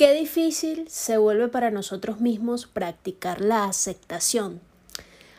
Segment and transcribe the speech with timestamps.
[0.00, 4.62] Qué difícil se vuelve para nosotros mismos practicar la aceptación.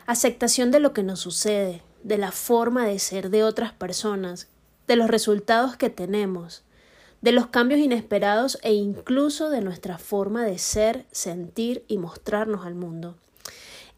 [0.06, 4.46] Aceptación de lo que nos sucede, de la forma de ser de otras personas,
[4.86, 6.62] de los resultados que tenemos,
[7.22, 12.76] de los cambios inesperados e incluso de nuestra forma de ser, sentir y mostrarnos al
[12.76, 13.16] mundo.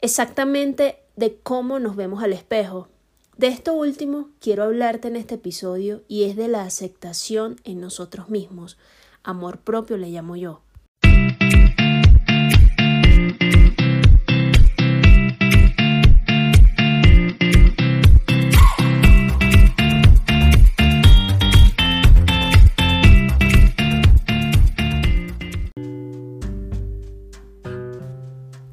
[0.01, 2.89] Exactamente de cómo nos vemos al espejo.
[3.37, 8.31] De esto último quiero hablarte en este episodio y es de la aceptación en nosotros
[8.31, 8.79] mismos,
[9.27, 10.61] Amor propio le llamo yo.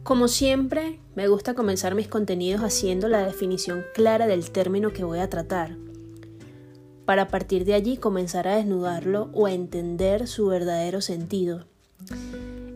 [0.04, 5.20] Como siempre, me gusta comenzar mis contenidos haciendo la definición clara del término que voy
[5.20, 5.78] a tratar
[7.12, 11.66] para partir de allí comenzar a desnudarlo o a entender su verdadero sentido.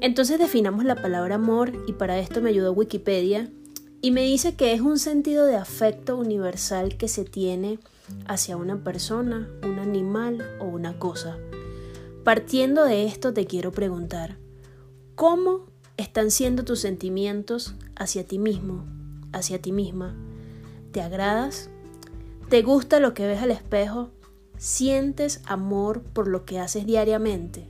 [0.02, 3.50] Entonces definamos la palabra amor y para esto me ayudó Wikipedia
[4.02, 7.80] y me dice que es un sentido de afecto universal que se tiene
[8.28, 11.38] hacia una persona, un animal o una cosa.
[12.26, 14.36] Partiendo de esto te quiero preguntar,
[15.16, 18.84] ¿cómo están siendo tus sentimientos hacia ti mismo,
[19.32, 20.14] hacia ti misma?
[20.92, 21.70] ¿Te agradas?
[22.50, 24.12] ¿Te gusta lo que ves al espejo?
[24.58, 27.68] ¿Sientes amor por lo que haces diariamente,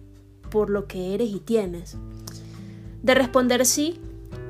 [0.52, 1.97] por lo que eres y tienes?
[3.02, 4.00] De responder sí,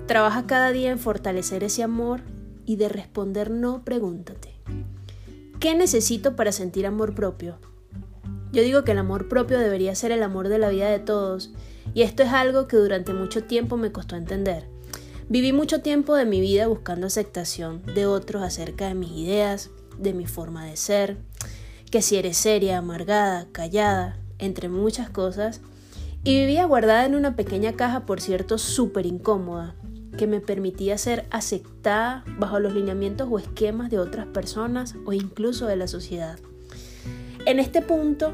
[0.06, 2.22] trabaja cada día en fortalecer ese amor
[2.66, 4.54] y de responder no, pregúntate,
[5.60, 7.58] ¿qué necesito para sentir amor propio?
[8.52, 11.52] Yo digo que el amor propio debería ser el amor de la vida de todos
[11.94, 14.68] y esto es algo que durante mucho tiempo me costó entender.
[15.28, 20.14] Viví mucho tiempo de mi vida buscando aceptación de otros acerca de mis ideas, de
[20.14, 21.18] mi forma de ser,
[21.96, 25.62] que si eres seria, amargada, callada, entre muchas cosas,
[26.26, 29.76] y vivía guardada en una pequeña caja, por cierto, súper incómoda,
[30.18, 35.68] que me permitía ser aceptada bajo los lineamientos o esquemas de otras personas o incluso
[35.68, 36.38] de la sociedad.
[37.46, 38.34] En este punto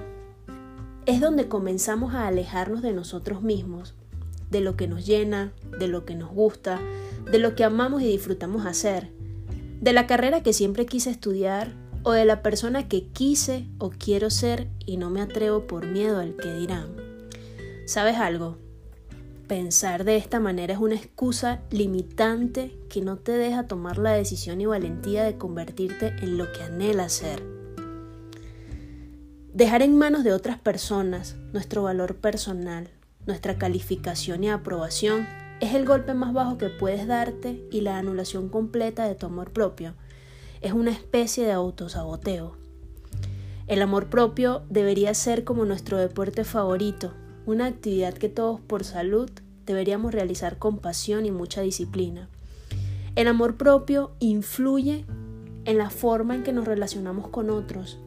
[1.05, 3.93] es donde comenzamos a alejarnos de nosotros mismos,
[4.49, 6.79] de lo que nos llena, de lo que nos gusta,
[7.31, 9.11] de lo que amamos y disfrutamos hacer,
[9.81, 14.29] de la carrera que siempre quise estudiar o de la persona que quise o quiero
[14.29, 16.95] ser y no me atrevo por miedo al que dirán.
[17.85, 18.57] ¿Sabes algo?
[19.47, 24.61] Pensar de esta manera es una excusa limitante que no te deja tomar la decisión
[24.61, 27.43] y valentía de convertirte en lo que anhelas ser.
[29.53, 32.89] Dejar en manos de otras personas nuestro valor personal,
[33.25, 35.27] nuestra calificación y aprobación
[35.59, 39.51] es el golpe más bajo que puedes darte y la anulación completa de tu amor
[39.51, 39.93] propio
[40.61, 42.55] es una especie de autosaboteo.
[43.67, 47.13] El amor propio debería ser como nuestro deporte favorito,
[47.45, 49.29] una actividad que todos por salud
[49.65, 52.29] deberíamos realizar con pasión y mucha disciplina.
[53.15, 55.05] El amor propio influye
[55.65, 57.97] en la forma en que nos relacionamos con otros,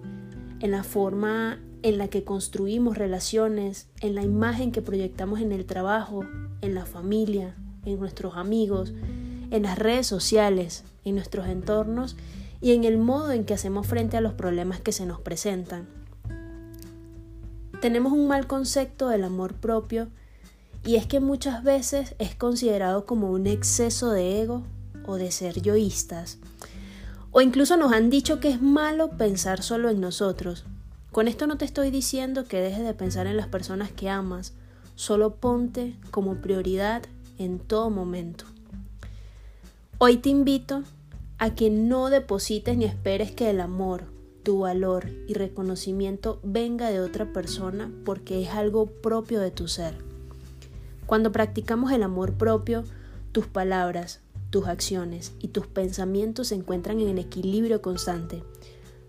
[0.60, 5.66] en la forma en la que construimos relaciones, en la imagen que proyectamos en el
[5.66, 6.24] trabajo,
[6.60, 7.54] en la familia,
[7.84, 8.94] en nuestros amigos,
[9.50, 12.16] en las redes sociales, en nuestros entornos
[12.64, 15.86] y en el modo en que hacemos frente a los problemas que se nos presentan.
[17.82, 20.08] Tenemos un mal concepto del amor propio
[20.82, 24.62] y es que muchas veces es considerado como un exceso de ego
[25.04, 26.38] o de ser yoístas.
[27.32, 30.64] O incluso nos han dicho que es malo pensar solo en nosotros.
[31.12, 34.54] Con esto no te estoy diciendo que dejes de pensar en las personas que amas,
[34.94, 37.02] solo ponte como prioridad
[37.36, 38.46] en todo momento.
[39.98, 40.82] Hoy te invito
[41.38, 44.04] a que no deposites ni esperes que el amor,
[44.42, 49.94] tu valor y reconocimiento venga de otra persona porque es algo propio de tu ser.
[51.06, 52.84] Cuando practicamos el amor propio,
[53.32, 58.42] tus palabras, tus acciones y tus pensamientos se encuentran en equilibrio constante.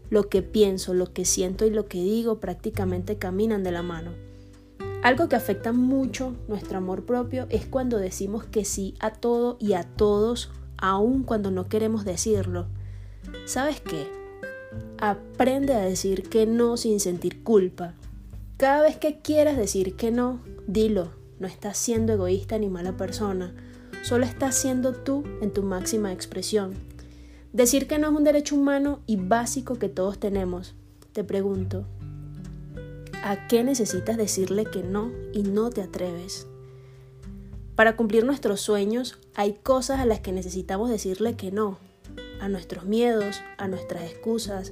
[0.10, 4.12] Lo que pienso, lo que siento y lo que digo prácticamente caminan de la mano.
[5.04, 9.74] Algo que afecta mucho nuestro amor propio es cuando decimos que sí a todo y
[9.74, 10.50] a todos
[10.86, 12.68] aun cuando no queremos decirlo.
[13.46, 14.08] ¿Sabes qué?
[15.00, 17.96] Aprende a decir que no sin sentir culpa.
[18.58, 21.10] Cada vez que quieras decir que no, dilo.
[21.40, 23.56] No estás siendo egoísta ni mala persona.
[24.04, 26.76] Solo estás siendo tú en tu máxima expresión.
[27.52, 30.76] Decir que no es un derecho humano y básico que todos tenemos.
[31.14, 31.86] Te pregunto,
[33.24, 36.46] ¿a qué necesitas decirle que no y no te atreves?
[37.76, 41.78] Para cumplir nuestros sueños hay cosas a las que necesitamos decirle que no,
[42.40, 44.72] a nuestros miedos, a nuestras excusas,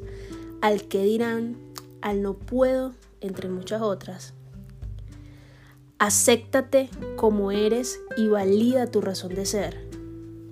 [0.61, 1.57] al que dirán,
[2.01, 4.33] al no puedo, entre muchas otras.
[5.99, 9.87] Acéptate como eres y valida tu razón de ser.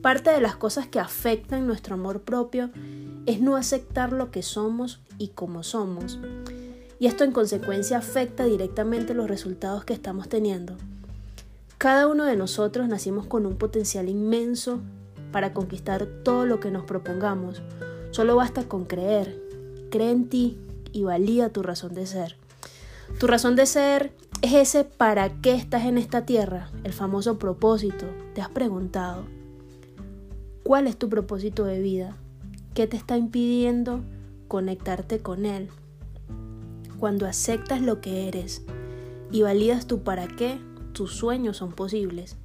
[0.01, 2.71] Parte de las cosas que afectan nuestro amor propio
[3.25, 6.19] es no aceptar lo que somos y como somos.
[6.99, 10.77] Y esto en consecuencia afecta directamente los resultados que estamos teniendo.
[11.81, 14.81] Cada uno de nosotros nacimos con un potencial inmenso
[15.31, 17.63] para conquistar todo lo que nos propongamos.
[18.11, 19.41] Solo basta con creer.
[19.89, 20.59] Cree en ti
[20.91, 22.35] y valida tu razón de ser.
[23.19, 24.13] Tu razón de ser
[24.43, 28.05] es ese para qué estás en esta tierra, el famoso propósito.
[28.35, 29.23] ¿Te has preguntado?
[30.61, 32.15] ¿Cuál es tu propósito de vida?
[32.75, 34.01] ¿Qué te está impidiendo
[34.47, 35.69] conectarte con él?
[36.99, 38.61] Cuando aceptas lo que eres
[39.31, 40.59] y validas tu para qué,
[41.07, 42.37] sueños son posibles.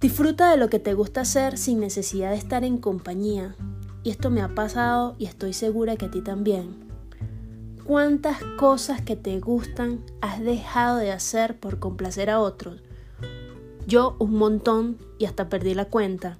[0.00, 3.56] Disfruta de lo que te gusta hacer sin necesidad de estar en compañía.
[4.02, 6.90] Y esto me ha pasado y estoy segura que a ti también
[7.90, 12.80] cuántas cosas que te gustan has dejado de hacer por complacer a otros.
[13.84, 16.38] Yo un montón y hasta perdí la cuenta.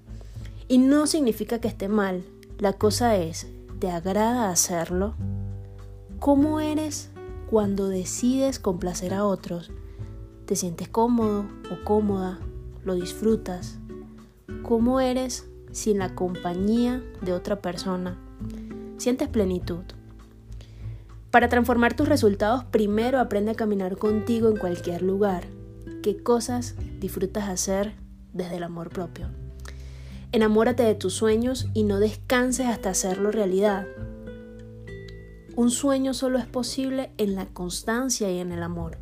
[0.69, 2.23] Y no significa que esté mal.
[2.59, 3.49] La cosa es,
[3.81, 5.15] ¿te agrada hacerlo?
[6.21, 7.11] ¿Cómo eres
[7.51, 9.73] cuando decides complacer a otros?
[10.50, 12.41] ¿Te sientes cómodo o cómoda?
[12.85, 13.79] ¿Lo disfrutas?
[14.64, 18.19] ¿Cómo eres sin la compañía de otra persona?
[18.97, 19.85] ¿Sientes plenitud?
[21.31, 25.44] Para transformar tus resultados, primero aprende a caminar contigo en cualquier lugar.
[26.02, 27.94] ¿Qué cosas disfrutas hacer
[28.32, 29.29] desde el amor propio?
[30.32, 33.87] Enamórate de tus sueños y no descanses hasta hacerlo realidad.
[35.55, 38.99] Un sueño solo es posible en la constancia y en el amor.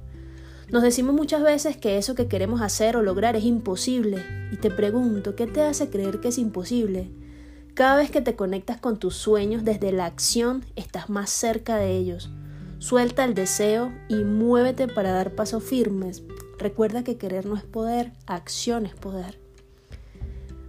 [0.70, 4.22] Nos decimos muchas veces que eso que queremos hacer o lograr es imposible
[4.52, 7.10] y te pregunto, ¿qué te hace creer que es imposible?
[7.72, 11.96] Cada vez que te conectas con tus sueños desde la acción, estás más cerca de
[11.96, 12.30] ellos.
[12.80, 16.22] Suelta el deseo y muévete para dar pasos firmes.
[16.58, 19.38] Recuerda que querer no es poder, acción es poder.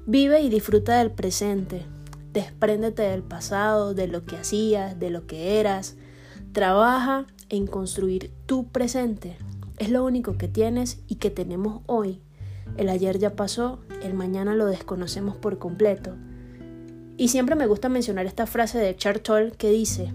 [0.06, 1.86] Vive y disfruta del presente.
[2.32, 5.98] Despréndete del pasado, de lo que hacías, de lo que eras.
[6.54, 9.36] Trabaja en construir tu presente.
[9.80, 12.20] Es lo único que tienes y que tenemos hoy.
[12.76, 16.16] El ayer ya pasó, el mañana lo desconocemos por completo.
[17.16, 20.14] Y siempre me gusta mencionar esta frase de Chartol que dice,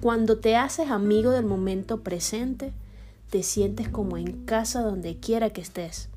[0.00, 2.72] cuando te haces amigo del momento presente,
[3.30, 6.08] te sientes como en casa donde quiera que estés.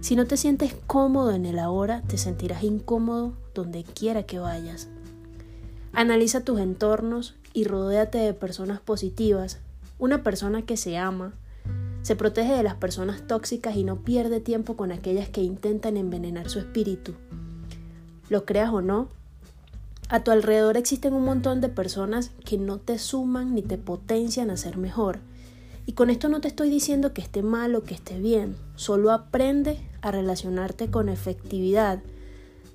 [0.00, 4.88] Si no te sientes cómodo en el ahora, te sentirás incómodo donde quiera que vayas.
[5.92, 9.60] Analiza tus entornos y rodéate de personas positivas.
[9.98, 11.32] Una persona que se ama,
[12.04, 16.50] se protege de las personas tóxicas y no pierde tiempo con aquellas que intentan envenenar
[16.50, 17.14] su espíritu.
[18.28, 19.08] Lo creas o no,
[20.10, 24.50] a tu alrededor existen un montón de personas que no te suman ni te potencian
[24.50, 25.20] a ser mejor.
[25.86, 29.10] Y con esto no te estoy diciendo que esté mal o que esté bien, solo
[29.10, 32.02] aprende a relacionarte con efectividad,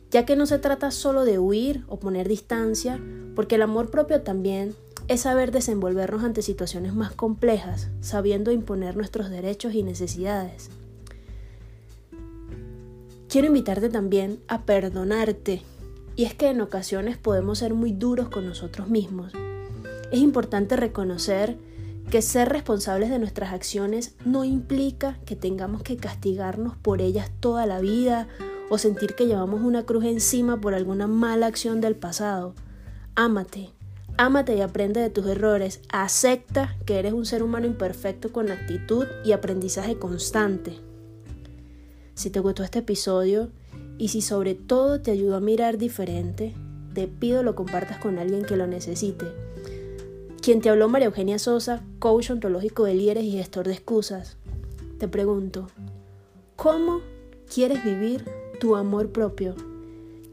[0.09, 2.99] ya que no se trata solo de huir o poner distancia,
[3.35, 4.73] porque el amor propio también
[5.09, 10.69] es saber desenvolvernos ante situaciones más complejas, sabiendo imponer nuestros derechos y necesidades.
[13.27, 15.63] Quiero invitarte también a perdonarte
[16.15, 19.33] y es que en ocasiones podemos ser muy duros con nosotros mismos.
[20.11, 21.57] Es importante reconocer
[22.11, 27.65] que ser responsables de nuestras acciones no implica que tengamos que castigarnos por ellas toda
[27.65, 28.27] la vida
[28.69, 32.53] o sentir que llevamos una cruz encima por alguna mala acción del pasado.
[33.15, 33.71] Ámate,
[34.19, 35.79] ámate y aprende de tus errores.
[35.87, 40.77] Acepta que eres un ser humano imperfecto con actitud y aprendizaje constante.
[42.15, 43.49] Si te gustó este episodio,
[43.97, 46.53] y si sobre todo te ayudó a mirar diferente,
[46.93, 49.25] te pido lo compartas con alguien que lo necesite.
[50.41, 54.35] Quien te habló María Eugenia Sosa, coach ontológico de líderes y gestor de excusas.
[54.97, 55.67] Te pregunto,
[56.57, 56.99] ¿cómo
[57.53, 58.25] quieres vivir
[58.59, 59.55] tu amor propio?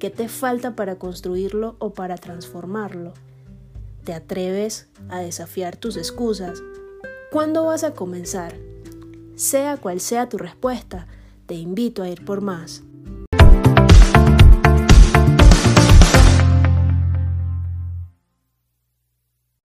[0.00, 3.14] ¿Qué te falta para construirlo o para transformarlo?
[4.06, 6.62] ¿Te atreves a desafiar tus excusas?
[7.32, 8.56] ¿Cuándo vas a comenzar?
[9.34, 11.08] Sea cual sea tu respuesta,
[11.46, 12.84] te invito a ir por más.